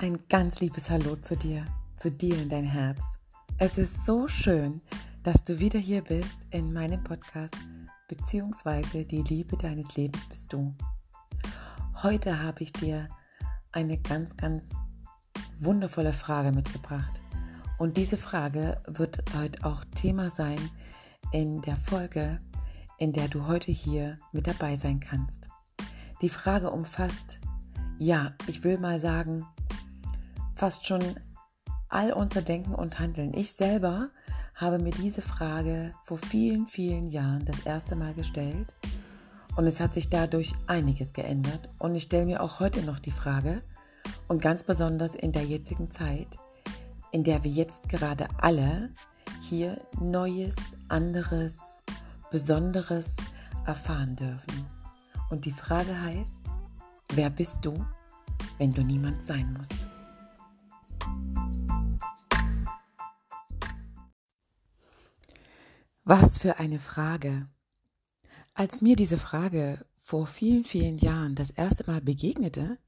Ein 0.00 0.16
ganz 0.28 0.60
liebes 0.60 0.90
Hallo 0.90 1.16
zu 1.16 1.36
dir, 1.36 1.64
zu 1.96 2.08
dir 2.08 2.40
in 2.40 2.48
dein 2.48 2.62
Herz. 2.62 3.00
Es 3.58 3.78
ist 3.78 4.04
so 4.04 4.28
schön, 4.28 4.80
dass 5.24 5.42
du 5.42 5.58
wieder 5.58 5.80
hier 5.80 6.04
bist 6.04 6.38
in 6.50 6.72
meinem 6.72 7.02
Podcast, 7.02 7.56
beziehungsweise 8.06 9.04
die 9.04 9.22
Liebe 9.22 9.56
deines 9.56 9.96
Lebens 9.96 10.24
bist 10.26 10.52
du. 10.52 10.72
Heute 12.00 12.40
habe 12.40 12.62
ich 12.62 12.72
dir 12.72 13.08
eine 13.72 13.98
ganz, 13.98 14.36
ganz 14.36 14.70
wundervolle 15.58 16.12
Frage 16.12 16.52
mitgebracht. 16.52 17.20
Und 17.76 17.96
diese 17.96 18.18
Frage 18.18 18.80
wird 18.86 19.24
heute 19.34 19.64
auch 19.64 19.84
Thema 19.96 20.30
sein 20.30 20.60
in 21.32 21.60
der 21.62 21.76
Folge, 21.76 22.38
in 22.98 23.12
der 23.12 23.26
du 23.26 23.48
heute 23.48 23.72
hier 23.72 24.16
mit 24.30 24.46
dabei 24.46 24.76
sein 24.76 25.00
kannst. 25.00 25.48
Die 26.22 26.28
Frage 26.28 26.70
umfasst, 26.70 27.40
ja, 27.98 28.34
ich 28.46 28.62
will 28.62 28.78
mal 28.78 29.00
sagen, 29.00 29.44
fast 30.58 30.88
schon 30.88 31.02
all 31.88 32.12
unser 32.12 32.42
Denken 32.42 32.74
und 32.74 32.98
Handeln. 32.98 33.32
Ich 33.32 33.52
selber 33.52 34.10
habe 34.56 34.80
mir 34.80 34.90
diese 34.90 35.22
Frage 35.22 35.92
vor 36.04 36.18
vielen, 36.18 36.66
vielen 36.66 37.10
Jahren 37.10 37.44
das 37.44 37.60
erste 37.60 37.94
Mal 37.94 38.12
gestellt 38.12 38.74
und 39.56 39.66
es 39.66 39.78
hat 39.78 39.94
sich 39.94 40.10
dadurch 40.10 40.52
einiges 40.66 41.12
geändert 41.12 41.68
und 41.78 41.94
ich 41.94 42.02
stelle 42.02 42.26
mir 42.26 42.42
auch 42.42 42.58
heute 42.58 42.82
noch 42.82 42.98
die 42.98 43.12
Frage 43.12 43.62
und 44.26 44.42
ganz 44.42 44.64
besonders 44.64 45.14
in 45.14 45.30
der 45.30 45.44
jetzigen 45.44 45.92
Zeit, 45.92 46.36
in 47.12 47.22
der 47.22 47.44
wir 47.44 47.52
jetzt 47.52 47.88
gerade 47.88 48.26
alle 48.38 48.90
hier 49.40 49.80
Neues, 50.00 50.56
anderes, 50.88 51.58
Besonderes 52.32 53.16
erfahren 53.64 54.16
dürfen. 54.16 54.66
Und 55.30 55.44
die 55.44 55.52
Frage 55.52 56.00
heißt, 56.00 56.42
wer 57.14 57.30
bist 57.30 57.64
du, 57.64 57.74
wenn 58.58 58.72
du 58.72 58.82
niemand 58.82 59.22
sein 59.22 59.54
musst? 59.56 59.97
Was 66.10 66.38
für 66.38 66.58
eine 66.58 66.78
Frage. 66.78 67.48
Als 68.54 68.80
mir 68.80 68.96
diese 68.96 69.18
Frage 69.18 69.84
vor 70.00 70.26
vielen, 70.26 70.64
vielen 70.64 70.94
Jahren 70.94 71.34
das 71.34 71.50
erste 71.50 71.84
Mal 71.86 72.00
begegnete, 72.00 72.78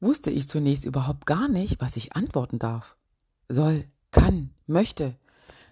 wusste 0.00 0.30
ich 0.30 0.46
zunächst 0.46 0.84
überhaupt 0.84 1.24
gar 1.24 1.48
nicht, 1.48 1.80
was 1.80 1.96
ich 1.96 2.14
antworten 2.14 2.58
darf, 2.58 2.94
soll, 3.48 3.86
kann, 4.10 4.50
möchte. 4.66 5.16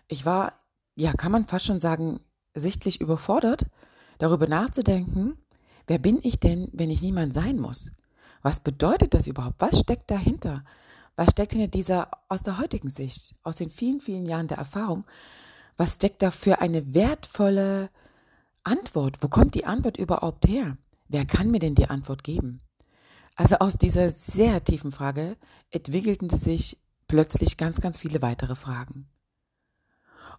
Ich 0.09 0.25
war, 0.25 0.55
ja, 0.97 1.13
kann 1.13 1.33
man 1.33 1.47
fast 1.47 1.67
schon 1.67 1.81
sagen, 1.81 2.21
sichtlich 2.55 2.99
überfordert, 2.99 3.67
darüber 4.17 4.47
nachzudenken, 4.47 5.37
wer 5.87 5.99
bin 5.99 6.19
ich 6.23 6.41
denn, 6.41 6.71
wenn 6.73 6.89
ich 6.89 7.03
niemand 7.03 7.35
sein 7.35 7.59
muss? 7.59 7.91
Was 8.41 8.61
bedeutet 8.61 9.13
das 9.13 9.27
überhaupt? 9.27 9.57
Was 9.59 9.81
steckt 9.81 10.11
dahinter? 10.11 10.65
Was 11.15 11.33
steckt 11.33 11.53
hinter 11.53 11.69
dieser, 11.69 12.09
aus 12.31 12.43
der 12.43 12.57
heutigen 12.57 12.89
Sicht, 12.89 13.35
aus 13.43 13.59
den 13.59 13.69
vielen, 13.69 14.01
vielen 14.01 14.25
Jahren 14.25 14.49
der 14.49 14.57
Erfahrung, 14.57 15.05
was 15.77 15.95
steckt 15.95 16.23
da 16.23 16.31
für 16.31 16.61
eine 16.61 16.95
wertvolle 16.95 17.91
Antwort? 18.63 19.19
Wo 19.21 19.29
kommt 19.29 19.55
die 19.55 19.65
Antwort 19.65 19.97
überhaupt 19.97 20.47
her? 20.47 20.77
Wer 21.09 21.25
kann 21.25 21.51
mir 21.51 21.59
denn 21.59 21.75
die 21.75 21.89
Antwort 21.89 22.25
geben? 22.25 22.61
Also 23.37 23.57
aus 23.57 23.77
dieser 23.77 24.11
sehr 24.11 24.63
tiefen 24.63 24.93
Frage 24.93 25.37
entwickelten 25.71 26.31
sich 26.31 26.79
plötzlich 27.09 27.57
ganz, 27.57 27.81
ganz 27.81 27.99
viele 27.99 28.23
weitere 28.23 28.55
Fragen. 28.55 29.09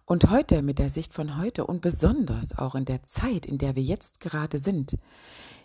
Und 0.04 0.30
heute, 0.30 0.62
mit 0.62 0.78
der 0.78 0.88
Sicht 0.88 1.12
von 1.12 1.36
heute 1.36 1.66
und 1.66 1.82
besonders 1.82 2.56
auch 2.56 2.74
in 2.74 2.84
der 2.84 3.02
Zeit, 3.02 3.44
in 3.44 3.58
der 3.58 3.76
wir 3.76 3.82
jetzt 3.82 4.20
gerade 4.20 4.58
sind, 4.58 4.96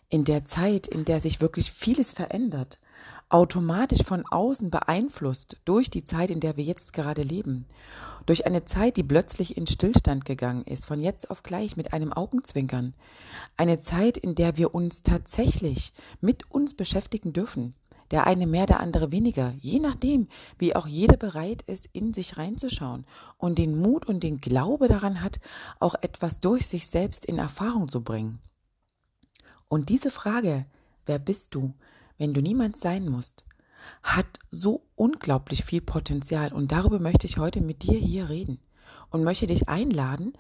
in 0.10 0.26
der 0.26 0.46
Zeit, 0.46 0.88
in 0.88 1.06
der 1.06 1.22
sich 1.22 1.42
wirklich 1.42 1.72
vieles 1.72 2.12
verändert, 2.12 2.80
automatisch 3.32 4.04
von 4.04 4.26
außen 4.30 4.70
beeinflusst 4.70 5.58
durch 5.66 5.90
die 5.90 6.04
Zeit, 6.04 6.32
in 6.32 6.40
der 6.40 6.58
wir 6.58 6.64
jetzt 6.64 6.94
gerade 6.94 7.22
leben. 7.22 7.66
Durch 8.26 8.46
eine 8.46 8.66
Zeit, 8.66 8.98
die 8.98 9.04
plötzlich 9.04 9.58
in 9.58 9.68
Stillstand 9.68 10.26
gegangen 10.26 10.64
ist, 10.66 10.86
von 10.86 11.00
jetzt 11.00 11.30
auf 11.30 11.42
gleich 11.42 11.78
mit 11.78 11.94
einem 11.94 12.14
Augenzwinkern. 12.14 12.94
Eine 13.58 13.80
Zeit, 13.80 14.18
in 14.18 14.36
der 14.36 14.58
wir 14.58 14.76
uns 14.76 15.04
tatsächlich 15.04 15.94
mit 16.20 16.52
uns 16.52 16.74
beschäftigen 16.76 17.34
dürfen. 17.34 17.74
Der 18.12 18.28
eine 18.28 18.46
mehr, 18.46 18.66
der 18.66 18.82
andere 18.82 19.14
weniger, 19.14 19.54
je 19.62 19.80
nachdem, 19.80 20.28
wie 20.58 20.76
auch 20.76 20.86
jeder 20.86 21.16
bereit 21.16 21.62
ist, 21.62 21.88
in 21.94 22.14
sich 22.14 22.38
reinzuschauen 22.38 23.06
und 23.38 23.58
den 23.58 23.80
Mut 23.80 24.06
und 24.06 24.22
den 24.22 24.42
Glaube 24.42 24.90
daran 24.90 25.22
hat, 25.22 25.40
auch 25.80 25.96
etwas 26.02 26.42
durch 26.42 26.68
sich 26.68 26.88
selbst 26.88 27.24
in 27.24 27.38
Erfahrung 27.38 27.88
zu 27.88 28.04
bringen. 28.04 28.40
Und 29.70 29.88
diese 29.88 30.12
Frage, 30.12 30.66
wer 31.06 31.20
bist 31.20 31.56
du, 31.56 31.74
wenn 32.22 32.36
du 32.36 32.42
niemand 32.44 32.78
sein 32.78 33.10
musst, 33.10 33.46
hat 34.04 34.28
so 34.52 34.84
unglaublich 34.94 35.66
viel 35.66 35.82
Potenzial 35.82 36.54
und 36.54 36.72
darüber 36.72 37.00
möchte 37.00 37.26
ich 37.26 37.40
heute 37.40 37.62
mit 37.62 37.82
dir 37.82 37.98
hier 37.98 38.30
reden 38.30 38.60
und 39.10 39.24
möchte 39.24 39.48
dich 39.48 39.70
einladen, 39.70 40.34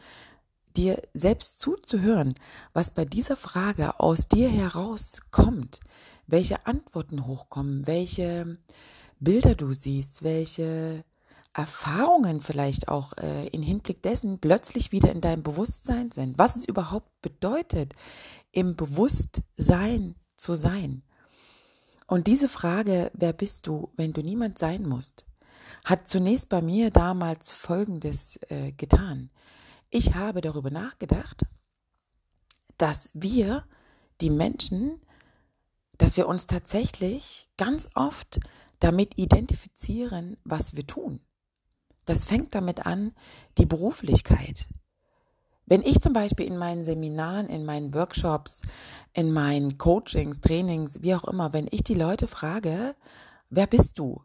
dir 0.77 1.01
selbst 1.15 1.57
zuzuhören, 1.57 2.35
was 2.73 2.91
bei 2.91 3.03
dieser 3.03 3.35
Frage 3.35 3.99
aus 3.99 4.27
dir 4.27 4.47
herauskommt, 4.47 5.79
welche 6.27 6.67
Antworten 6.67 7.25
hochkommen, 7.25 7.87
welche 7.87 8.59
Bilder 9.19 9.55
du 9.55 9.73
siehst, 9.73 10.21
welche 10.21 11.03
Erfahrungen 11.51 12.41
vielleicht 12.41 12.89
auch 12.89 13.17
äh, 13.17 13.47
in 13.47 13.63
Hinblick 13.63 14.03
dessen 14.03 14.37
plötzlich 14.37 14.91
wieder 14.91 15.11
in 15.11 15.21
deinem 15.21 15.41
Bewusstsein 15.41 16.11
sind, 16.11 16.37
was 16.37 16.55
es 16.55 16.65
überhaupt 16.65 17.09
bedeutet, 17.23 17.93
im 18.51 18.75
Bewusstsein 18.75 20.13
zu 20.35 20.53
sein. 20.53 21.01
Und 22.11 22.27
diese 22.27 22.49
Frage, 22.49 23.09
wer 23.13 23.31
bist 23.31 23.67
du, 23.67 23.89
wenn 23.95 24.11
du 24.11 24.21
niemand 24.21 24.57
sein 24.59 24.83
musst, 24.83 25.23
hat 25.85 26.09
zunächst 26.09 26.49
bei 26.49 26.61
mir 26.61 26.89
damals 26.89 27.53
Folgendes 27.53 28.37
äh, 28.49 28.73
getan. 28.73 29.29
Ich 29.89 30.13
habe 30.13 30.41
darüber 30.41 30.71
nachgedacht, 30.71 31.43
dass 32.77 33.11
wir, 33.13 33.63
die 34.19 34.29
Menschen, 34.29 34.99
dass 35.97 36.17
wir 36.17 36.27
uns 36.27 36.47
tatsächlich 36.47 37.49
ganz 37.55 37.87
oft 37.95 38.41
damit 38.81 39.17
identifizieren, 39.17 40.35
was 40.43 40.75
wir 40.75 40.85
tun. 40.85 41.21
Das 42.05 42.25
fängt 42.25 42.53
damit 42.55 42.85
an, 42.85 43.13
die 43.57 43.65
Beruflichkeit, 43.65 44.67
wenn 45.71 45.83
ich 45.83 46.01
zum 46.01 46.11
Beispiel 46.11 46.47
in 46.47 46.57
meinen 46.57 46.83
Seminaren, 46.83 47.47
in 47.47 47.63
meinen 47.63 47.93
Workshops, 47.93 48.61
in 49.13 49.31
meinen 49.31 49.77
Coachings, 49.77 50.41
Trainings, 50.41 51.01
wie 51.01 51.15
auch 51.15 51.23
immer, 51.23 51.53
wenn 51.53 51.69
ich 51.71 51.81
die 51.81 51.93
Leute 51.93 52.27
frage, 52.27 52.93
wer 53.49 53.67
bist 53.67 53.97
du? 53.97 54.21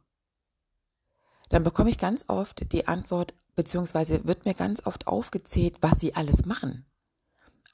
Dann 1.48 1.62
bekomme 1.62 1.88
ich 1.88 1.98
ganz 1.98 2.24
oft 2.26 2.72
die 2.72 2.88
Antwort, 2.88 3.32
beziehungsweise 3.54 4.26
wird 4.26 4.44
mir 4.44 4.54
ganz 4.54 4.84
oft 4.84 5.06
aufgezählt, 5.06 5.76
was 5.82 6.00
sie 6.00 6.16
alles 6.16 6.46
machen. 6.46 6.84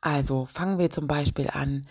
Also 0.03 0.45
fangen 0.45 0.79
wir 0.79 0.91
zum 0.91 1.07
Beispiel 1.07 1.49
an, 1.49 1.87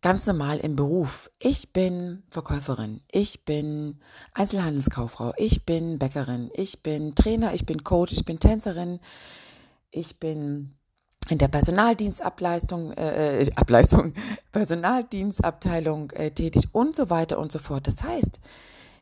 ganz 0.00 0.26
normal 0.26 0.60
im 0.60 0.76
Beruf. 0.76 1.30
Ich 1.40 1.74
bin 1.74 2.22
Verkäuferin, 2.30 3.02
ich 3.12 3.44
bin 3.44 4.00
Einzelhandelskauffrau, 4.32 5.34
ich 5.36 5.66
bin 5.66 5.98
Bäckerin, 5.98 6.50
ich 6.54 6.82
bin 6.82 7.14
Trainer, 7.14 7.52
ich 7.52 7.66
bin 7.66 7.84
Coach, 7.84 8.14
ich 8.14 8.24
bin 8.24 8.40
Tänzerin, 8.40 8.98
ich 9.90 10.18
bin 10.18 10.75
in 11.28 11.38
der 11.38 11.48
Personaldienstableistung, 11.48 12.92
äh, 12.92 13.40
äh, 13.40 13.50
Ableistung, 13.56 14.14
Personaldienstabteilung 14.52 16.10
äh, 16.12 16.30
tätig 16.30 16.68
und 16.72 16.94
so 16.94 17.10
weiter 17.10 17.38
und 17.38 17.52
so 17.52 17.58
fort. 17.58 17.86
Das 17.86 18.02
heißt, 18.02 18.40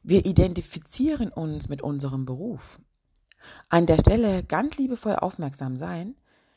wir 0.02 0.24
identifizieren 0.24 1.28
uns 1.28 1.68
mit 1.68 1.82
unserem 1.82 2.24
Beruf. 2.24 2.80
An 3.68 3.86
der 3.86 3.98
Stelle 3.98 4.42
ganz 4.42 4.78
liebevoll 4.78 5.16
aufmerksam 5.16 5.76
sein. 5.76 6.14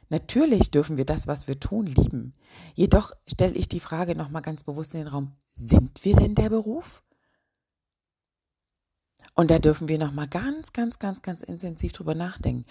Natürlich 0.09 0.72
dürfen 0.72 0.95
wir 0.95 1.06
das, 1.06 1.27
was 1.27 1.50
wir 1.50 1.59
tun, 1.59 1.85
lieben. 1.85 2.33
Jedoch 2.74 3.12
stelle 3.27 3.56
ich 3.56 3.68
die 3.68 3.81
Frage 3.81 4.15
nochmal 4.15 4.41
ganz 4.41 4.63
bewusst 4.63 4.94
in 4.94 5.01
den 5.01 5.09
Raum, 5.09 5.33
sind 5.51 6.06
wir 6.06 6.15
denn 6.15 6.36
der 6.36 6.50
Beruf? 6.50 7.03
Und 9.33 9.51
da 9.51 9.59
dürfen 9.59 9.89
wir 9.89 9.97
nochmal 9.97 10.30
ganz, 10.30 10.71
ganz, 10.71 10.97
ganz, 10.97 11.21
ganz 11.21 11.41
intensiv 11.41 11.91
drüber 11.91 12.15
nachdenken 12.15 12.65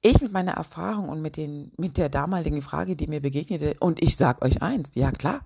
ich 0.00 0.20
mit 0.20 0.32
meiner 0.32 0.52
Erfahrung 0.52 1.08
und 1.08 1.22
mit, 1.22 1.36
den, 1.36 1.72
mit 1.76 1.96
der 1.96 2.08
damaligen 2.08 2.62
Frage, 2.62 2.96
die 2.96 3.06
mir 3.06 3.20
begegnete, 3.20 3.74
und 3.80 4.02
ich 4.02 4.16
sage 4.16 4.42
euch 4.42 4.62
eins, 4.62 4.90
ja 4.94 5.10
klar, 5.10 5.40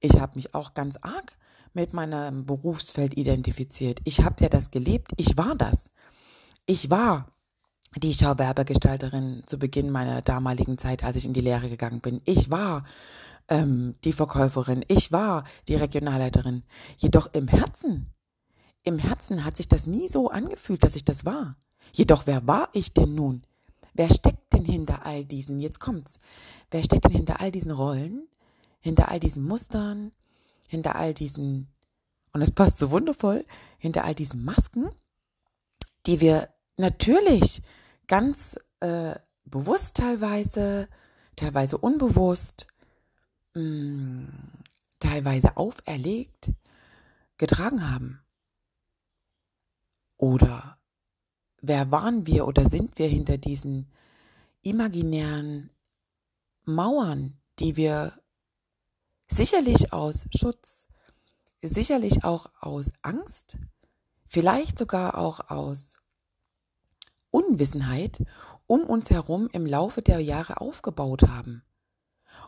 ich 0.00 0.18
habe 0.18 0.36
mich 0.36 0.54
auch 0.54 0.74
ganz 0.74 0.96
arg 0.96 1.36
mit 1.72 1.92
meinem 1.92 2.46
Berufsfeld 2.46 3.16
identifiziert. 3.16 4.00
Ich 4.04 4.22
habe 4.22 4.36
ja 4.40 4.48
das 4.48 4.70
gelebt, 4.70 5.12
ich 5.16 5.36
war 5.36 5.54
das. 5.54 5.90
Ich 6.66 6.90
war 6.90 7.28
die 7.96 8.14
Schauwerbergestalterin 8.14 9.42
zu 9.46 9.58
Beginn 9.58 9.90
meiner 9.90 10.22
damaligen 10.22 10.78
Zeit, 10.78 11.04
als 11.04 11.16
ich 11.16 11.26
in 11.26 11.32
die 11.32 11.40
Lehre 11.40 11.68
gegangen 11.68 12.00
bin. 12.00 12.20
Ich 12.24 12.50
war 12.50 12.84
ähm, 13.48 13.96
die 14.04 14.12
Verkäuferin, 14.12 14.84
ich 14.88 15.12
war 15.12 15.44
die 15.68 15.74
Regionalleiterin. 15.74 16.62
Jedoch 16.96 17.28
im 17.32 17.48
Herzen, 17.48 18.14
im 18.82 18.98
Herzen 18.98 19.44
hat 19.44 19.56
sich 19.56 19.68
das 19.68 19.86
nie 19.86 20.08
so 20.08 20.30
angefühlt, 20.30 20.82
dass 20.82 20.96
ich 20.96 21.04
das 21.04 21.24
war. 21.24 21.56
Jedoch 21.92 22.26
wer 22.26 22.46
war 22.46 22.68
ich 22.72 22.94
denn 22.94 23.14
nun? 23.14 23.42
Wer 23.94 24.12
steckt 24.12 24.52
denn 24.52 24.64
hinter 24.64 25.04
all 25.04 25.24
diesen, 25.24 25.58
jetzt 25.58 25.80
kommt's, 25.80 26.18
wer 26.70 26.82
steckt 26.84 27.04
denn 27.04 27.12
hinter 27.12 27.40
all 27.40 27.50
diesen 27.50 27.70
Rollen, 27.70 28.28
hinter 28.80 29.08
all 29.08 29.20
diesen 29.20 29.44
Mustern, 29.44 30.12
hinter 30.68 30.96
all 30.96 31.14
diesen 31.14 31.68
und 32.32 32.42
es 32.42 32.50
passt 32.50 32.78
so 32.78 32.90
wundervoll, 32.90 33.44
hinter 33.78 34.04
all 34.04 34.14
diesen 34.14 34.44
Masken, 34.44 34.90
die 36.06 36.20
wir 36.20 36.48
natürlich 36.76 37.62
ganz 38.06 38.56
äh, 38.80 39.14
bewusst 39.44 39.96
teilweise, 39.96 40.88
teilweise 41.36 41.78
unbewusst, 41.78 42.66
mh, 43.54 43.62
mm, 43.62 44.28
teilweise 45.00 45.56
auferlegt 45.56 46.52
getragen 47.38 47.90
haben. 47.90 48.20
Oder 50.16 50.78
wer 51.62 51.90
waren 51.90 52.26
wir 52.26 52.46
oder 52.46 52.68
sind 52.68 52.98
wir 52.98 53.08
hinter 53.08 53.38
diesen 53.38 53.90
imaginären 54.62 55.70
Mauern, 56.64 57.38
die 57.58 57.76
wir 57.76 58.12
sicherlich 59.26 59.92
aus 59.92 60.26
Schutz, 60.34 60.86
sicherlich 61.62 62.24
auch 62.24 62.46
aus 62.60 62.92
Angst, 63.02 63.58
vielleicht 64.26 64.78
sogar 64.78 65.18
auch 65.18 65.50
aus 65.50 65.98
Unwissenheit 67.30 68.22
um 68.66 68.82
uns 68.82 69.10
herum 69.10 69.48
im 69.52 69.66
Laufe 69.66 70.02
der 70.02 70.20
Jahre 70.20 70.60
aufgebaut 70.60 71.22
haben. 71.24 71.62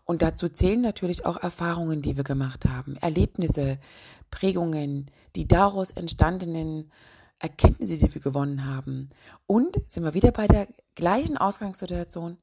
Und 0.04 0.22
dazu 0.22 0.48
zählen 0.48 0.80
natürlich 0.80 1.24
auch 1.26 1.36
Erfahrungen, 1.36 2.02
die 2.02 2.16
wir 2.16 2.24
gemacht 2.24 2.64
haben, 2.66 2.96
Erlebnisse, 2.96 3.78
Prägungen, 4.30 5.10
die 5.36 5.46
daraus 5.46 5.90
entstandenen 5.90 6.90
Erkenntnisse, 7.42 7.98
die 7.98 8.14
wir 8.14 8.20
gewonnen 8.20 8.64
haben. 8.66 9.10
Und 9.46 9.76
sind 9.88 10.04
wir 10.04 10.14
wieder 10.14 10.32
bei 10.32 10.46
der 10.46 10.68
gleichen 10.94 11.36
Ausgangssituation, 11.36 12.38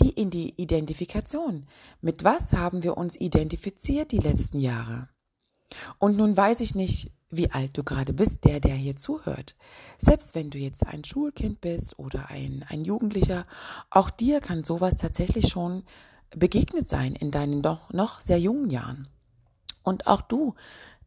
die 0.00 0.10
in 0.10 0.30
die 0.30 0.54
Identifikation. 0.56 1.66
Mit 2.00 2.24
was 2.24 2.52
haben 2.52 2.82
wir 2.82 2.96
uns 2.96 3.16
identifiziert 3.16 4.12
die 4.12 4.18
letzten 4.18 4.60
Jahre? 4.60 5.08
Und 5.98 6.16
nun 6.16 6.36
weiß 6.36 6.60
ich 6.60 6.74
nicht, 6.74 7.10
wie 7.30 7.50
alt 7.50 7.76
du 7.76 7.84
gerade 7.84 8.12
bist, 8.12 8.44
der, 8.44 8.60
der 8.60 8.74
hier 8.74 8.96
zuhört. 8.96 9.56
Selbst 9.98 10.34
wenn 10.34 10.50
du 10.50 10.58
jetzt 10.58 10.86
ein 10.86 11.04
Schulkind 11.04 11.60
bist 11.60 11.98
oder 11.98 12.30
ein, 12.30 12.64
ein 12.68 12.84
Jugendlicher, 12.84 13.46
auch 13.90 14.08
dir 14.10 14.40
kann 14.40 14.64
sowas 14.64 14.96
tatsächlich 14.96 15.48
schon 15.48 15.84
begegnet 16.30 16.88
sein 16.88 17.14
in 17.14 17.30
deinen 17.30 17.62
doch 17.62 17.92
noch 17.92 18.20
sehr 18.20 18.38
jungen 18.38 18.70
Jahren. 18.70 19.08
Und 19.82 20.06
auch 20.06 20.20
du 20.22 20.54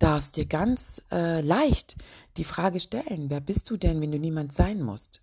darfst 0.02 0.38
dir 0.38 0.46
ganz 0.46 1.02
äh, 1.12 1.42
leicht 1.42 1.96
die 2.38 2.44
Frage 2.44 2.80
stellen, 2.80 3.30
wer 3.30 3.42
bist 3.42 3.70
du 3.70 3.78
denn, 3.78 4.02
wenn 4.02 4.12
du 4.12 4.20
niemand 4.20 4.54
sein 4.54 4.82
musst? 4.82 5.22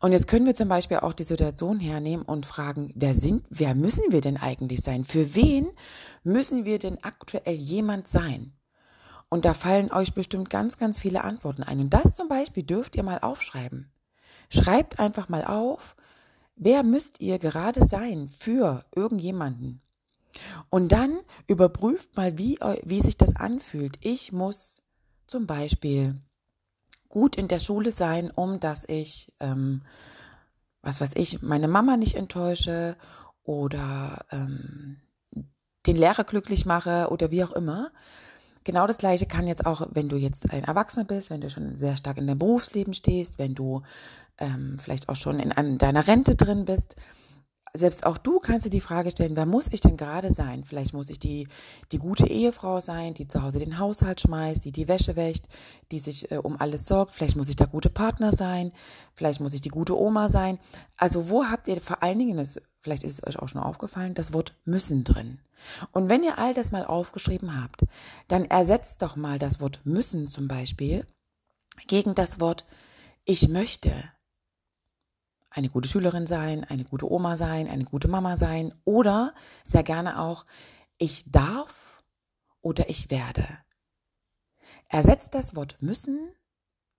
Und 0.00 0.12
jetzt 0.12 0.28
können 0.28 0.46
wir 0.46 0.54
zum 0.54 0.68
Beispiel 0.68 0.98
auch 0.98 1.14
die 1.14 1.24
Situation 1.24 1.80
hernehmen 1.80 2.24
und 2.24 2.46
fragen, 2.46 2.92
wer 2.94 3.14
sind, 3.14 3.44
wer 3.48 3.74
müssen 3.74 4.12
wir 4.12 4.20
denn 4.20 4.36
eigentlich 4.36 4.80
sein? 4.80 5.04
Für 5.04 5.34
wen 5.34 5.68
müssen 6.22 6.64
wir 6.64 6.78
denn 6.78 6.98
aktuell 7.02 7.54
jemand 7.54 8.06
sein? 8.06 8.52
Und 9.28 9.44
da 9.44 9.54
fallen 9.54 9.90
euch 9.90 10.14
bestimmt 10.14 10.50
ganz, 10.50 10.76
ganz 10.76 10.98
viele 10.98 11.24
Antworten 11.24 11.62
ein. 11.62 11.80
Und 11.80 11.94
das 11.94 12.14
zum 12.14 12.28
Beispiel 12.28 12.62
dürft 12.62 12.94
ihr 12.94 13.02
mal 13.02 13.18
aufschreiben. 13.18 13.90
Schreibt 14.50 15.00
einfach 15.00 15.28
mal 15.28 15.44
auf, 15.44 15.96
wer 16.56 16.82
müsst 16.82 17.20
ihr 17.20 17.38
gerade 17.38 17.84
sein 17.84 18.28
für 18.28 18.84
irgendjemanden? 18.94 19.80
Und 20.70 20.92
dann 20.92 21.18
überprüft 21.46 22.16
mal, 22.16 22.38
wie, 22.38 22.58
wie 22.84 23.00
sich 23.00 23.16
das 23.16 23.36
anfühlt. 23.36 23.98
Ich 24.00 24.32
muss 24.32 24.82
zum 25.26 25.46
Beispiel 25.46 26.20
gut 27.08 27.36
in 27.36 27.48
der 27.48 27.60
Schule 27.60 27.90
sein, 27.90 28.30
um 28.30 28.60
dass 28.60 28.84
ich, 28.88 29.32
ähm, 29.40 29.82
was 30.82 31.00
weiß 31.00 31.12
ich, 31.14 31.42
meine 31.42 31.68
Mama 31.68 31.96
nicht 31.96 32.14
enttäusche 32.14 32.96
oder 33.42 34.26
ähm, 34.30 34.98
den 35.86 35.96
Lehrer 35.96 36.24
glücklich 36.24 36.66
mache 36.66 37.08
oder 37.10 37.30
wie 37.30 37.44
auch 37.44 37.52
immer. 37.52 37.90
Genau 38.64 38.88
das 38.88 38.98
Gleiche 38.98 39.26
kann 39.26 39.46
jetzt 39.46 39.64
auch, 39.64 39.86
wenn 39.92 40.08
du 40.08 40.16
jetzt 40.16 40.50
ein 40.50 40.64
Erwachsener 40.64 41.04
bist, 41.04 41.30
wenn 41.30 41.40
du 41.40 41.50
schon 41.50 41.76
sehr 41.76 41.96
stark 41.96 42.18
in 42.18 42.26
deinem 42.26 42.40
Berufsleben 42.40 42.94
stehst, 42.94 43.38
wenn 43.38 43.54
du 43.54 43.82
ähm, 44.38 44.76
vielleicht 44.80 45.08
auch 45.08 45.14
schon 45.14 45.38
in, 45.38 45.52
in 45.52 45.78
deiner 45.78 46.06
Rente 46.06 46.34
drin 46.34 46.64
bist, 46.64 46.96
selbst 47.76 48.04
auch 48.04 48.18
du 48.18 48.38
kannst 48.38 48.66
dir 48.66 48.70
die 48.70 48.80
Frage 48.80 49.10
stellen, 49.10 49.36
wer 49.36 49.46
muss 49.46 49.68
ich 49.70 49.80
denn 49.80 49.96
gerade 49.96 50.32
sein? 50.32 50.64
Vielleicht 50.64 50.94
muss 50.94 51.10
ich 51.10 51.18
die, 51.18 51.48
die 51.92 51.98
gute 51.98 52.26
Ehefrau 52.26 52.80
sein, 52.80 53.14
die 53.14 53.28
zu 53.28 53.42
Hause 53.42 53.58
den 53.58 53.78
Haushalt 53.78 54.20
schmeißt, 54.20 54.64
die 54.64 54.72
die 54.72 54.88
Wäsche 54.88 55.16
wäscht, 55.16 55.46
die 55.92 56.00
sich 56.00 56.30
äh, 56.30 56.38
um 56.38 56.60
alles 56.60 56.86
sorgt. 56.86 57.14
Vielleicht 57.14 57.36
muss 57.36 57.48
ich 57.48 57.56
der 57.56 57.66
gute 57.66 57.90
Partner 57.90 58.32
sein. 58.32 58.72
Vielleicht 59.14 59.40
muss 59.40 59.54
ich 59.54 59.60
die 59.60 59.70
gute 59.70 59.98
Oma 59.98 60.28
sein. 60.28 60.58
Also 60.96 61.28
wo 61.28 61.44
habt 61.44 61.68
ihr 61.68 61.80
vor 61.80 62.02
allen 62.02 62.18
Dingen, 62.18 62.36
das, 62.36 62.60
vielleicht 62.80 63.04
ist 63.04 63.14
es 63.14 63.26
euch 63.26 63.38
auch 63.38 63.48
schon 63.48 63.62
aufgefallen, 63.62 64.14
das 64.14 64.32
Wort 64.32 64.54
müssen 64.64 65.04
drin. 65.04 65.40
Und 65.92 66.08
wenn 66.08 66.22
ihr 66.22 66.38
all 66.38 66.54
das 66.54 66.70
mal 66.70 66.84
aufgeschrieben 66.84 67.60
habt, 67.60 67.84
dann 68.28 68.44
ersetzt 68.44 69.02
doch 69.02 69.16
mal 69.16 69.38
das 69.38 69.60
Wort 69.60 69.80
müssen 69.84 70.28
zum 70.28 70.48
Beispiel 70.48 71.06
gegen 71.86 72.14
das 72.14 72.40
Wort 72.40 72.66
ich 73.28 73.48
möchte 73.48 73.92
eine 75.56 75.70
gute 75.70 75.88
Schülerin 75.88 76.26
sein, 76.26 76.64
eine 76.64 76.84
gute 76.84 77.10
Oma 77.10 77.36
sein, 77.36 77.68
eine 77.68 77.84
gute 77.84 78.08
Mama 78.08 78.36
sein 78.36 78.74
oder 78.84 79.34
sehr 79.64 79.82
gerne 79.82 80.20
auch 80.20 80.44
ich 80.98 81.24
darf 81.26 82.02
oder 82.60 82.90
ich 82.90 83.10
werde. 83.10 83.46
Ersetzt 84.88 85.34
das 85.34 85.56
Wort 85.56 85.78
müssen 85.80 86.30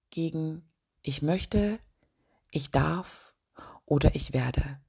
gegen 0.09 0.63
ich 1.04 1.21
möchte, 1.21 1.80
ich 2.51 2.71
darf 2.71 3.33
oder 3.86 4.15
ich 4.15 4.33
werde. 4.33 4.80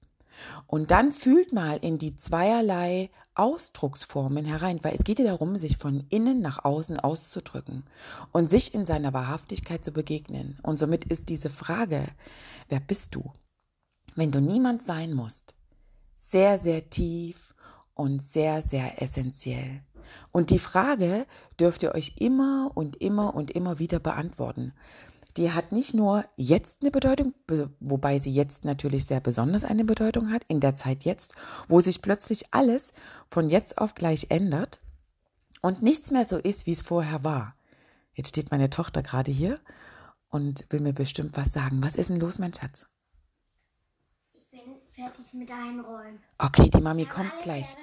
Und 0.66 0.90
dann 0.90 1.12
fühlt 1.12 1.52
mal 1.52 1.78
in 1.78 1.98
die 1.98 2.16
zweierlei 2.16 3.10
Ausdrucksformen 3.34 4.44
herein, 4.44 4.78
weil 4.82 4.94
es 4.94 5.04
geht 5.04 5.18
ja 5.18 5.26
darum, 5.26 5.58
sich 5.58 5.76
von 5.76 6.06
innen 6.08 6.40
nach 6.40 6.64
außen 6.64 6.98
auszudrücken 6.98 7.84
und 8.32 8.48
sich 8.48 8.72
in 8.72 8.84
seiner 8.84 9.12
Wahrhaftigkeit 9.12 9.84
zu 9.84 9.92
begegnen. 9.92 10.58
Und 10.62 10.78
somit 10.78 11.04
ist 11.04 11.28
diese 11.28 11.50
Frage, 11.50 12.06
wer 12.68 12.80
bist 12.80 13.14
du? 13.14 13.32
Wenn 14.14 14.30
du 14.32 14.40
niemand 14.40 14.82
sein 14.82 15.12
musst, 15.12 15.54
sehr, 16.18 16.58
sehr 16.58 16.90
tief 16.90 17.54
und 17.94 18.22
sehr, 18.22 18.62
sehr 18.62 19.02
essentiell. 19.02 19.82
Und 20.32 20.50
die 20.50 20.58
Frage 20.58 21.26
dürft 21.58 21.82
ihr 21.82 21.94
euch 21.94 22.14
immer 22.18 22.70
und 22.74 22.96
immer 22.96 23.34
und 23.34 23.50
immer 23.50 23.78
wieder 23.78 23.98
beantworten. 23.98 24.72
Die 25.36 25.52
hat 25.52 25.72
nicht 25.72 25.94
nur 25.94 26.24
jetzt 26.36 26.78
eine 26.80 26.90
Bedeutung, 26.90 27.34
wobei 27.80 28.18
sie 28.18 28.32
jetzt 28.32 28.64
natürlich 28.64 29.06
sehr 29.06 29.20
besonders 29.20 29.64
eine 29.64 29.84
Bedeutung 29.84 30.32
hat, 30.32 30.42
in 30.48 30.60
der 30.60 30.74
Zeit 30.74 31.04
jetzt, 31.04 31.34
wo 31.68 31.80
sich 31.80 32.02
plötzlich 32.02 32.52
alles 32.52 32.92
von 33.30 33.48
jetzt 33.48 33.78
auf 33.78 33.94
gleich 33.94 34.26
ändert 34.30 34.80
und 35.62 35.82
nichts 35.82 36.10
mehr 36.10 36.24
so 36.24 36.38
ist, 36.38 36.66
wie 36.66 36.72
es 36.72 36.82
vorher 36.82 37.24
war. 37.24 37.54
Jetzt 38.14 38.30
steht 38.30 38.50
meine 38.50 38.70
Tochter 38.70 39.02
gerade 39.02 39.30
hier 39.30 39.60
und 40.28 40.64
will 40.70 40.80
mir 40.80 40.92
bestimmt 40.92 41.36
was 41.36 41.52
sagen. 41.52 41.82
Was 41.82 41.94
ist 41.94 42.10
denn 42.10 42.18
los, 42.18 42.38
mein 42.38 42.54
Schatz? 42.54 42.86
Fertig 44.94 45.32
mit 45.34 45.50
Einräumen. 45.50 46.22
Okay, 46.38 46.68
die 46.68 46.80
Mami 46.80 47.06
kommt 47.06 47.32
gleich. 47.42 47.76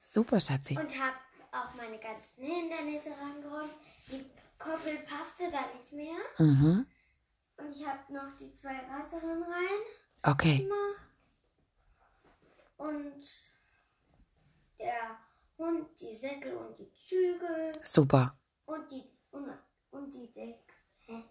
Super, 0.00 0.40
Schatzi. 0.40 0.76
Und 0.76 0.90
habe 0.98 1.16
auch 1.52 1.74
meine 1.74 1.98
ganzen 1.98 2.42
Hindernisse 2.42 3.10
reingeräumt. 3.10 3.74
Die 4.10 4.24
Koppel 4.58 4.98
passte 5.00 5.50
da 5.50 5.60
nicht 5.76 5.92
mehr. 5.92 6.16
Mhm. 6.38 6.86
Und 7.56 7.76
ich 7.76 7.86
habe 7.86 8.12
noch 8.12 8.36
die 8.38 8.52
zwei 8.52 8.78
Reiserinnen 8.78 9.42
rein. 9.42 9.80
Okay. 10.22 10.58
Gemacht. 10.58 11.02
Und 12.78 13.22
der 14.78 15.18
Hund, 15.58 15.88
die 16.00 16.14
Säckel 16.14 16.54
und 16.54 16.78
die 16.78 16.90
Zügel. 16.92 17.72
Super. 17.82 18.36
Und 18.64 18.90
die, 18.90 19.04
und, 19.30 19.48
und 19.90 20.14
die 20.14 20.32
Decke. 20.32 21.24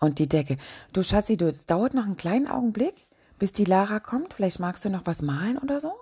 Und 0.00 0.18
die 0.18 0.28
Decke. 0.28 0.58
Du 0.92 1.02
Schatzi, 1.02 1.36
du, 1.36 1.48
es 1.48 1.66
dauert 1.66 1.94
noch 1.94 2.04
einen 2.04 2.16
kleinen 2.16 2.46
Augenblick 2.46 3.07
bis 3.38 3.52
die 3.52 3.64
Lara 3.64 4.00
kommt? 4.00 4.34
Vielleicht 4.34 4.60
magst 4.60 4.84
du 4.84 4.90
noch 4.90 5.06
was 5.06 5.22
malen 5.22 5.58
oder 5.58 5.80
so? 5.80 5.92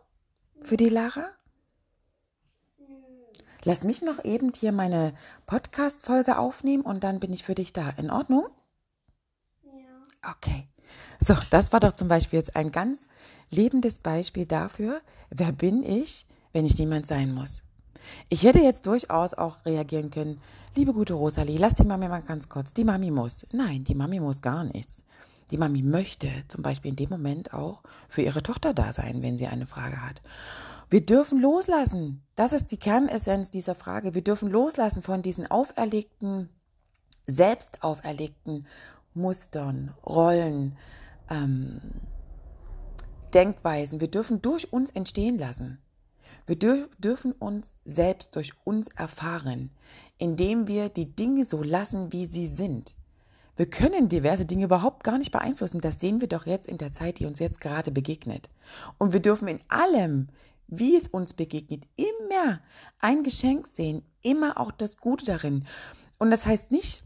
Für 0.63 0.77
die 0.77 0.89
Lara? 0.89 1.27
Lass 3.65 3.83
mich 3.83 4.01
noch 4.01 4.25
eben 4.25 4.53
hier 4.55 4.71
meine 4.71 5.13
Podcast-Folge 5.47 6.39
aufnehmen 6.39 6.85
und 6.85 7.03
dann 7.03 7.19
bin 7.19 7.33
ich 7.33 7.43
für 7.43 7.57
dich 7.57 7.73
da. 7.73 7.91
In 7.91 8.11
Ordnung? 8.11 8.47
Ja. 9.65 10.31
Okay. 10.31 10.69
So, 11.19 11.35
das 11.51 11.73
war 11.73 11.81
doch 11.81 11.93
zum 11.93 12.07
Beispiel 12.07 12.39
jetzt 12.39 12.55
ein 12.55 12.71
ganz 12.71 13.07
lebendes 13.51 13.99
Beispiel 13.99 14.47
dafür, 14.47 15.01
wer 15.31 15.51
bin 15.51 15.83
ich, 15.83 16.27
wenn 16.53 16.65
ich 16.65 16.79
niemand 16.79 17.07
sein 17.07 17.35
muss. 17.35 17.63
Ich 18.29 18.45
hätte 18.45 18.61
jetzt 18.61 18.87
durchaus 18.87 19.35
auch 19.35 19.65
reagieren 19.65 20.11
können, 20.11 20.41
liebe 20.77 20.93
gute 20.93 21.15
Rosalie, 21.15 21.59
lass 21.59 21.75
die 21.75 21.85
Mami 21.85 22.09
mal 22.09 22.23
ganz 22.23 22.49
kurz. 22.49 22.73
Die 22.73 22.85
Mami 22.85 23.11
muss. 23.11 23.47
Nein, 23.53 23.83
die 23.85 23.95
Mami 23.95 24.21
muss 24.21 24.43
gar 24.43 24.65
nichts. 24.65 25.03
Die 25.51 25.59
Mami 25.59 25.83
möchte 25.83 26.29
zum 26.49 26.63
Beispiel 26.63 26.91
in 26.91 26.97
dem 26.97 27.11
Moment 27.11 27.55
auch 27.55 27.83
für 28.09 28.23
ihre 28.23 28.43
Tochter 28.43 28.75
da 28.75 28.93
sein, 28.93 29.23
wenn 29.23 29.39
sie 29.39 29.47
eine 29.47 29.67
Frage 29.67 30.03
hat. 30.03 30.23
Wir 30.91 31.05
dürfen 31.05 31.41
loslassen. 31.41 32.23
Das 32.35 32.53
ist 32.53 32.73
die 32.73 32.79
Kernessenz 32.79 33.51
dieser 33.51 33.75
Frage. 33.75 34.15
Wir 34.15 34.23
dürfen 34.23 34.51
loslassen 34.51 35.03
von 35.03 35.23
diesen 35.23 35.49
auferlegten, 35.51 36.49
selbst 37.27 37.83
auferlegten 37.83 38.67
Mustern, 39.15 39.95
Rollen, 40.05 40.77
ähm, 41.31 41.81
Denkweisen. 43.35 44.01
Wir 44.01 44.09
dürfen 44.09 44.43
durch 44.43 44.73
uns 44.73 44.91
entstehen 44.91 45.39
lassen. 45.39 45.79
Wir 46.47 46.57
dür 46.57 46.89
dürfen 46.99 47.33
uns 47.33 47.75
selbst 47.85 48.37
durch 48.37 48.53
uns 48.65 48.89
erfahren, 48.89 49.71
indem 50.19 50.69
wir 50.69 50.89
die 50.89 51.15
Dinge 51.15 51.45
so 51.45 51.63
lassen, 51.63 52.13
wie 52.13 52.27
sie 52.27 52.47
sind. 52.47 52.95
Wir 53.57 53.69
können 53.69 54.09
diverse 54.11 54.45
Dinge 54.45 54.67
überhaupt 54.67 55.03
gar 55.03 55.17
nicht 55.17 55.33
beeinflussen. 55.33 55.81
Das 55.81 55.99
sehen 55.99 56.21
wir 56.21 56.29
doch 56.29 56.47
jetzt 56.47 56.67
in 56.67 56.79
der 56.79 56.93
Zeit, 56.93 57.19
die 57.19 57.27
uns 57.27 57.39
jetzt 57.39 57.61
gerade 57.61 57.91
begegnet. 57.91 58.51
Und 58.99 59.13
wir 59.13 59.21
dürfen 59.21 59.49
in 59.49 59.61
allem, 59.69 60.29
wie 60.69 60.97
es 60.97 61.09
uns 61.09 61.33
begegnet, 61.33 61.85
immer 61.97 62.61
ein 62.99 63.23
Geschenk 63.23 63.67
sehen, 63.67 64.03
immer 64.23 64.61
auch 64.61 64.73
das 64.73 64.99
Gute 64.99 65.25
darin. 65.25 65.65
Und 66.19 66.31
das 66.31 66.45
heißt 66.45 66.71
nicht, 66.71 67.05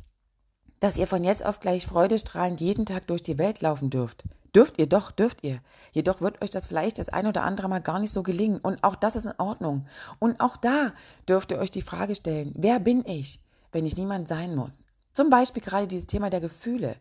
dass 0.80 0.97
ihr 0.97 1.07
von 1.07 1.23
jetzt 1.23 1.45
auf 1.45 1.61
gleich 1.61 1.87
freudestrahlend 1.87 2.61
jeden 2.61 2.87
Tag 2.87 3.07
durch 3.07 3.23
die 3.23 3.38
Welt 3.38 3.61
laufen 3.61 3.90
dürft. 3.90 4.25
Dürft 4.54 4.78
ihr 4.78 4.88
doch, 4.88 5.12
dürft 5.12 5.45
ihr. 5.45 5.61
Jedoch 5.92 6.21
wird 6.21 6.42
euch 6.42 6.50
das 6.50 6.66
vielleicht 6.66 6.99
das 6.99 7.09
ein 7.09 7.26
oder 7.26 7.42
andere 7.42 7.69
Mal 7.69 7.80
gar 7.80 8.00
nicht 8.00 8.12
so 8.12 8.25
gelingen. 8.25 8.59
Und 8.59 8.83
auch 8.83 8.97
das 8.97 9.14
ist 9.14 9.26
in 9.26 9.38
Ordnung. 9.38 9.87
Und 10.19 10.40
auch 10.40 10.57
da 10.57 10.92
dürft 11.28 11.52
ihr 11.52 11.59
euch 11.59 11.71
die 11.71 11.83
Frage 11.83 12.16
stellen, 12.16 12.52
wer 12.57 12.80
bin 12.80 13.04
ich, 13.07 13.40
wenn 13.71 13.87
ich 13.87 13.97
niemand 13.97 14.26
sein 14.26 14.57
muss? 14.57 14.87
Zum 15.12 15.31
Beispiel 15.31 15.62
gerade 15.62 15.87
dieses 15.87 16.07
Thema 16.07 16.31
der 16.31 16.40
Gefühle. 16.40 16.97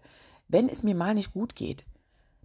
Wenn 0.48 0.70
es 0.70 0.84
mir 0.84 0.96
mal 0.96 1.14
nicht 1.14 1.34
gut 1.34 1.56
geht, 1.56 1.86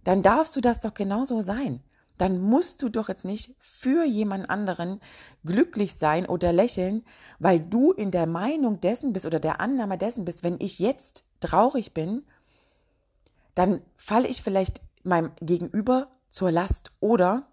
dann 0.03 0.21
darfst 0.21 0.55
du 0.55 0.61
das 0.61 0.79
doch 0.79 0.93
genauso 0.93 1.41
sein 1.41 1.81
dann 2.17 2.39
musst 2.39 2.81
du 2.81 2.89
doch 2.89 3.09
jetzt 3.09 3.25
nicht 3.25 3.53
für 3.59 4.05
jemand 4.05 4.49
anderen 4.49 5.01
glücklich 5.43 5.95
sein 5.95 6.25
oder 6.25 6.53
lächeln, 6.53 7.03
weil 7.39 7.59
du 7.59 7.91
in 7.91 8.11
der 8.11 8.25
Meinung 8.25 8.79
dessen 8.79 9.13
bist 9.13 9.25
oder 9.25 9.39
der 9.39 9.59
Annahme 9.59 9.97
dessen 9.97 10.25
bist, 10.25 10.43
wenn 10.43 10.59
ich 10.59 10.79
jetzt 10.79 11.23
traurig 11.39 11.93
bin, 11.93 12.23
dann 13.53 13.81
falle 13.97 14.27
ich 14.27 14.41
vielleicht 14.41 14.81
meinem 15.03 15.31
Gegenüber 15.41 16.07
zur 16.29 16.51
Last. 16.51 16.91
Oder 16.99 17.47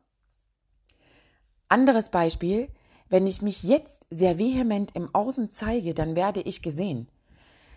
anderes 1.69 2.11
Beispiel, 2.11 2.69
wenn 3.09 3.27
ich 3.27 3.43
mich 3.43 3.63
jetzt 3.63 4.07
sehr 4.11 4.39
vehement 4.39 4.95
im 4.95 5.15
Außen 5.15 5.51
zeige, 5.51 5.95
dann 5.95 6.17
werde 6.17 6.41
ich 6.41 6.63
gesehen. 6.63 7.09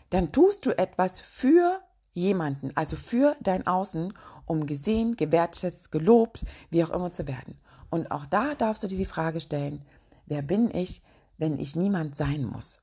Dann 0.09 0.31
tust 0.31 0.65
du 0.65 0.77
etwas 0.77 1.19
für 1.19 1.81
jemanden, 2.13 2.71
also 2.75 2.95
für 2.95 3.35
dein 3.41 3.67
Außen, 3.67 4.13
um 4.45 4.65
gesehen, 4.65 5.15
gewertschätzt, 5.15 5.91
gelobt, 5.91 6.45
wie 6.69 6.83
auch 6.83 6.91
immer 6.91 7.11
zu 7.11 7.27
werden. 7.27 7.57
Und 7.89 8.11
auch 8.11 8.25
da 8.25 8.55
darfst 8.55 8.83
du 8.83 8.87
dir 8.87 8.97
die 8.97 9.05
Frage 9.05 9.41
stellen, 9.41 9.81
wer 10.25 10.41
bin 10.41 10.73
ich, 10.73 11.01
wenn 11.37 11.59
ich 11.59 11.75
niemand 11.75 12.15
sein 12.15 12.45
muss? 12.45 12.79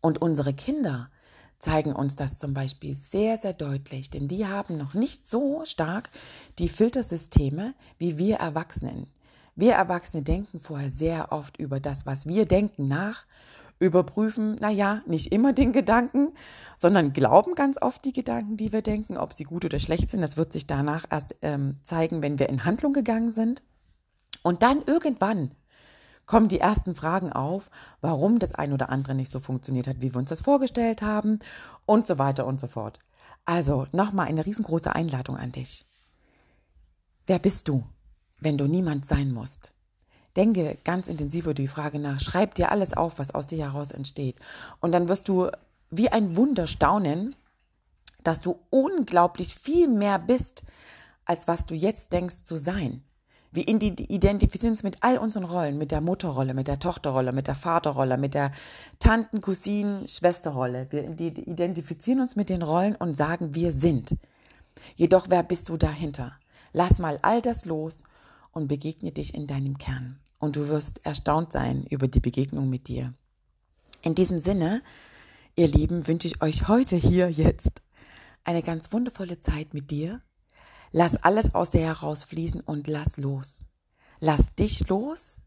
Und 0.00 0.20
unsere 0.20 0.54
Kinder 0.54 1.10
zeigen 1.58 1.92
uns 1.94 2.16
das 2.16 2.38
zum 2.38 2.54
Beispiel 2.54 2.98
sehr, 2.98 3.38
sehr 3.38 3.54
deutlich, 3.54 4.10
denn 4.10 4.28
die 4.28 4.46
haben 4.46 4.76
noch 4.76 4.94
nicht 4.94 5.26
so 5.26 5.64
stark 5.64 6.10
die 6.58 6.68
Filtersysteme 6.68 7.74
wie 7.98 8.18
wir 8.18 8.36
Erwachsenen. 8.36 9.06
Wir 9.54 9.72
Erwachsene 9.72 10.22
denken 10.22 10.60
vorher 10.60 10.90
sehr 10.90 11.32
oft 11.32 11.56
über 11.56 11.80
das, 11.80 12.04
was 12.04 12.26
wir 12.26 12.44
denken, 12.44 12.88
nach, 12.88 13.24
überprüfen, 13.78 14.56
naja, 14.56 15.02
nicht 15.06 15.32
immer 15.32 15.52
den 15.52 15.72
Gedanken, 15.72 16.32
sondern 16.76 17.12
glauben 17.12 17.54
ganz 17.54 17.80
oft 17.80 18.04
die 18.04 18.12
Gedanken, 18.12 18.56
die 18.56 18.72
wir 18.72 18.82
denken, 18.82 19.16
ob 19.18 19.32
sie 19.32 19.44
gut 19.44 19.64
oder 19.64 19.78
schlecht 19.78 20.08
sind. 20.08 20.22
Das 20.22 20.36
wird 20.36 20.52
sich 20.52 20.66
danach 20.66 21.04
erst 21.10 21.36
ähm, 21.42 21.76
zeigen, 21.82 22.22
wenn 22.22 22.38
wir 22.38 22.48
in 22.48 22.64
Handlung 22.64 22.92
gegangen 22.92 23.32
sind. 23.32 23.62
Und 24.42 24.62
dann 24.62 24.82
irgendwann 24.86 25.52
kommen 26.24 26.48
die 26.48 26.60
ersten 26.60 26.94
Fragen 26.94 27.32
auf, 27.32 27.70
warum 28.00 28.38
das 28.38 28.54
ein 28.54 28.72
oder 28.72 28.90
andere 28.90 29.14
nicht 29.14 29.30
so 29.30 29.40
funktioniert 29.40 29.86
hat, 29.86 30.00
wie 30.00 30.12
wir 30.12 30.18
uns 30.18 30.30
das 30.30 30.40
vorgestellt 30.40 31.02
haben 31.02 31.38
und 31.84 32.06
so 32.06 32.18
weiter 32.18 32.46
und 32.46 32.60
so 32.60 32.66
fort. 32.66 33.00
Also 33.44 33.86
nochmal 33.92 34.26
eine 34.26 34.44
riesengroße 34.44 34.94
Einladung 34.94 35.36
an 35.36 35.52
dich. 35.52 35.86
Wer 37.26 37.38
bist 37.38 37.68
du, 37.68 37.84
wenn 38.40 38.58
du 38.58 38.66
niemand 38.66 39.06
sein 39.06 39.32
musst? 39.32 39.75
Denke 40.36 40.78
ganz 40.84 41.08
intensiv 41.08 41.44
über 41.44 41.54
die 41.54 41.68
Frage 41.68 41.98
nach, 41.98 42.20
schreib 42.20 42.54
dir 42.54 42.70
alles 42.70 42.92
auf, 42.92 43.18
was 43.18 43.34
aus 43.34 43.46
dir 43.46 43.58
heraus 43.58 43.90
entsteht. 43.90 44.36
Und 44.80 44.92
dann 44.92 45.08
wirst 45.08 45.28
du 45.28 45.50
wie 45.90 46.08
ein 46.08 46.36
Wunder 46.36 46.66
staunen, 46.66 47.34
dass 48.22 48.40
du 48.40 48.58
unglaublich 48.70 49.54
viel 49.54 49.88
mehr 49.88 50.18
bist, 50.18 50.64
als 51.24 51.48
was 51.48 51.66
du 51.66 51.74
jetzt 51.74 52.12
denkst 52.12 52.42
zu 52.42 52.56
sein. 52.56 53.02
Wir 53.52 53.66
identifizieren 53.68 54.72
uns 54.72 54.82
mit 54.82 54.98
all 55.00 55.16
unseren 55.16 55.44
Rollen, 55.44 55.78
mit 55.78 55.90
der 55.90 56.02
Mutterrolle, 56.02 56.52
mit 56.52 56.68
der 56.68 56.78
Tochterrolle, 56.78 57.32
mit 57.32 57.46
der 57.46 57.54
Vaterrolle, 57.54 58.18
mit 58.18 58.34
der 58.34 58.52
Tanten, 58.98 59.40
Cousinen, 59.40 60.06
Schwesterrolle. 60.08 60.88
Wir 60.90 61.08
identifizieren 61.08 62.20
uns 62.20 62.36
mit 62.36 62.50
den 62.50 62.62
Rollen 62.62 62.96
und 62.96 63.16
sagen, 63.16 63.54
wir 63.54 63.72
sind. 63.72 64.14
Jedoch, 64.96 65.26
wer 65.30 65.42
bist 65.42 65.70
du 65.70 65.78
dahinter? 65.78 66.32
Lass 66.72 66.98
mal 66.98 67.18
all 67.22 67.40
das 67.40 67.64
los 67.64 68.02
und 68.52 68.68
begegne 68.68 69.12
dich 69.12 69.32
in 69.34 69.46
deinem 69.46 69.78
Kern 69.78 70.18
und 70.38 70.56
du 70.56 70.68
wirst 70.68 71.04
erstaunt 71.04 71.52
sein 71.52 71.84
über 71.86 72.08
die 72.08 72.20
Begegnung 72.20 72.68
mit 72.68 72.88
dir. 72.88 73.14
In 74.02 74.14
diesem 74.14 74.38
Sinne, 74.38 74.82
ihr 75.56 75.68
Lieben, 75.68 76.06
wünsche 76.06 76.28
ich 76.28 76.42
euch 76.42 76.68
heute 76.68 76.96
hier 76.96 77.30
jetzt 77.30 77.82
eine 78.44 78.62
ganz 78.62 78.92
wundervolle 78.92 79.40
Zeit 79.40 79.74
mit 79.74 79.90
dir. 79.90 80.22
Lass 80.92 81.16
alles 81.16 81.54
aus 81.54 81.70
dir 81.70 81.80
herausfließen 81.80 82.60
und 82.60 82.86
lass 82.86 83.16
los. 83.16 83.66
Lass 84.20 84.54
dich 84.54 84.88
los, 84.88 85.40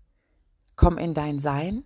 komm 0.75 0.97
in 0.97 1.13
dein 1.13 1.39
Sein 1.39 1.83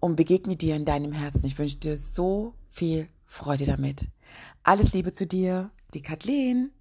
und 0.00 0.16
begegne 0.16 0.56
dir 0.56 0.76
in 0.76 0.84
deinem 0.84 1.12
Herzen. 1.12 1.46
Ich 1.46 1.58
wünsche 1.58 1.78
dir 1.78 1.96
so 1.96 2.54
viel 2.68 3.08
Freude 3.24 3.64
damit. 3.64 4.08
Alles 4.62 4.92
Liebe 4.92 5.12
zu 5.12 5.26
dir, 5.26 5.70
die 5.94 6.02
Kathleen. 6.02 6.72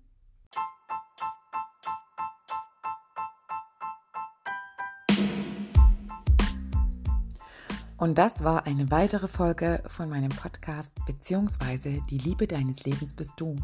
Und 7.97 8.17
das 8.17 8.43
war 8.43 8.65
eine 8.65 8.91
weitere 8.91 9.27
Folge 9.27 9.83
von 9.87 10.09
meinem 10.09 10.29
Podcast 10.29 10.93
beziehungsweise 11.05 12.01
Die 12.09 12.17
Liebe 12.17 12.47
deines 12.47 12.83
Lebens 12.83 13.13
bist 13.13 13.33
du. 13.37 13.55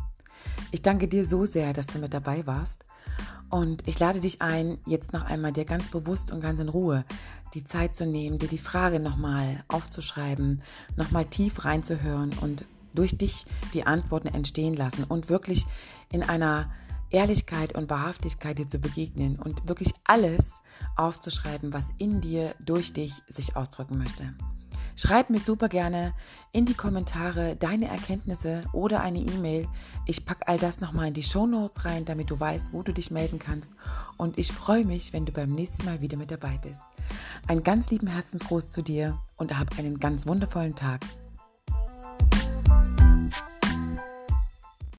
Ich 0.72 0.82
danke 0.82 1.08
dir 1.08 1.26
so 1.26 1.46
sehr, 1.46 1.74
dass 1.74 1.88
du 1.88 2.00
mit 2.00 2.14
dabei 2.14 2.46
warst 2.48 2.86
und 3.50 3.88
ich 3.88 4.00
lade 4.00 4.20
dich 4.20 4.42
ein, 4.42 4.78
jetzt 4.86 5.12
noch 5.12 5.24
einmal 5.24 5.52
dir 5.52 5.66
ganz 5.66 5.90
bewusst 5.90 6.32
und 6.32 6.42
ganz 6.42 6.60
in 6.60 6.70
Ruhe 6.70 7.04
die 7.54 7.64
Zeit 7.64 7.96
zu 7.96 8.06
nehmen, 8.06 8.38
dir 8.38 8.48
die 8.48 8.58
Frage 8.58 9.00
nochmal 9.00 9.64
aufzuschreiben, 9.68 10.62
nochmal 10.96 11.26
tief 11.26 11.66
reinzuhören 11.66 12.32
und 12.42 12.66
durch 12.94 13.18
dich 13.18 13.46
die 13.74 13.86
Antworten 13.86 14.28
entstehen 14.28 14.76
lassen 14.76 15.04
und 15.04 15.30
wirklich 15.30 15.66
in 16.12 16.24
einer 16.24 16.72
Ehrlichkeit 17.12 17.76
und 17.76 17.90
Wahrhaftigkeit 17.90 18.58
dir 18.58 18.68
zu 18.68 18.80
begegnen 18.80 19.38
und 19.38 19.68
wirklich 19.68 19.94
alles 20.06 20.62
aufzuschreiben, 20.96 21.74
was 21.74 21.90
in 21.98 22.22
dir 22.22 22.54
durch 22.60 22.94
dich 22.94 23.14
sich 23.28 23.56
ausdrücken 23.56 23.98
möchte. 23.98 24.34
Schreib 24.96 25.30
mir 25.30 25.40
super 25.40 25.70
gerne 25.70 26.14
in 26.52 26.66
die 26.66 26.74
Kommentare 26.74 27.56
deine 27.56 27.88
Erkenntnisse 27.88 28.64
oder 28.74 29.00
eine 29.00 29.20
E-Mail. 29.20 29.66
Ich 30.06 30.26
packe 30.26 30.46
all 30.50 30.58
das 30.58 30.82
nochmal 30.82 31.08
in 31.08 31.14
die 31.14 31.24
Show 31.24 31.48
Notes 31.48 31.86
rein, 31.86 32.04
damit 32.04 32.30
du 32.30 32.38
weißt, 32.38 32.74
wo 32.74 32.84
du 32.84 32.92
dich 32.92 33.10
melden 33.10 33.40
kannst. 33.40 33.72
Und 34.18 34.38
ich 34.38 34.52
freue 34.52 34.84
mich, 34.84 35.14
wenn 35.14 35.26
du 35.26 35.32
beim 35.32 35.52
nächsten 35.56 35.86
Mal 35.86 36.02
wieder 36.02 36.18
mit 36.18 36.32
dabei 36.32 36.60
bist. 36.62 36.84
Ein 37.48 37.64
ganz 37.64 37.90
lieben 37.92 38.08
Herzensgruß 38.08 38.70
zu 38.70 38.82
dir 38.82 39.18
und 39.38 39.58
hab 39.58 39.80
einen 39.80 40.02
ganz 40.02 40.28
wundervollen 40.28 40.76
Tag. 40.76 41.00